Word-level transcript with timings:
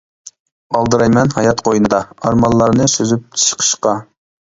ئالدىرايمەن 0.79 1.35
ھايات 1.35 1.63
قوينىدا، 1.69 2.01
ئارمانلارنى 2.25 2.91
سۈزۈپ 2.97 3.43
چىقىشقا. 3.47 3.99